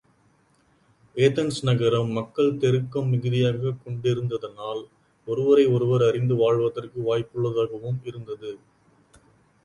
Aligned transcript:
Athens, 1.15 1.59
நகரம், 1.63 2.09
மக்கள் 2.09 2.57
தெருக்கம் 2.57 3.13
மிகுதியாகக் 3.13 3.77
கொண்டிருந்ததனால், 3.85 4.81
ஒருவரை 5.27 5.65
ஒருவர் 5.65 6.01
அறிந்து 6.01 6.35
வாழ்வதற்கு 6.35 7.01
வாய்ப்புள்ளதாகவும் 7.01 7.99
இருந்தது. 8.03 8.59